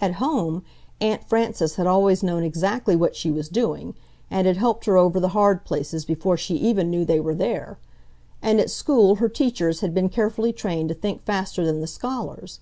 [0.00, 0.64] At home,
[1.00, 3.94] Aunt Frances had always known exactly what she was doing,
[4.28, 7.78] and had helped her over the hard places before she even knew they were there;
[8.42, 12.58] and at school her teachers had been carefully trained to think faster than the scholars.